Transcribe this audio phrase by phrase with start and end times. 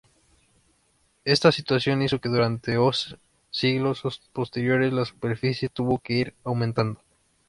[1.25, 3.19] Esta situación hizo que durante os
[3.51, 4.01] siglos
[4.33, 6.99] posteriores la superficie tuvo que ir aumentando.